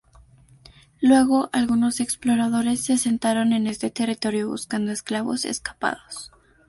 Luego 0.99 1.51
algunos 1.53 1.99
exploradores, 1.99 2.83
se 2.83 2.93
asentaron 2.93 3.53
en 3.53 3.67
este 3.67 3.91
territorio 3.91 4.47
buscando 4.47 4.91
esclavos 5.31 5.45
escapados. 5.45 6.31